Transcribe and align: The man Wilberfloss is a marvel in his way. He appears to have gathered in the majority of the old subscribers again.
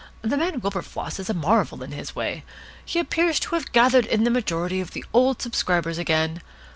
The 0.23 0.35
man 0.35 0.61
Wilberfloss 0.61 1.19
is 1.19 1.29
a 1.29 1.33
marvel 1.35 1.83
in 1.83 1.91
his 1.91 2.15
way. 2.15 2.43
He 2.83 2.97
appears 2.97 3.39
to 3.41 3.53
have 3.53 3.71
gathered 3.71 4.07
in 4.07 4.23
the 4.23 4.31
majority 4.31 4.81
of 4.81 4.93
the 4.93 5.05
old 5.13 5.39
subscribers 5.43 5.99
again. 5.99 6.41